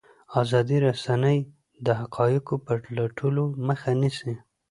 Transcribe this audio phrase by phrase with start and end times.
[0.41, 1.39] ازادې رسنۍ
[1.85, 4.33] د حقایقو پټولو مخه نیسي.